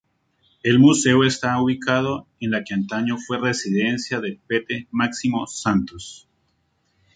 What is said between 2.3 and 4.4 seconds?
en la que antaño fue residencia del